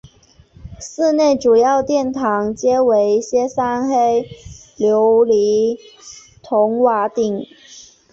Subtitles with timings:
[0.79, 4.27] 寺内主要殿堂皆为歇山黑
[4.75, 5.77] 琉璃
[6.41, 7.45] 筒瓦顶。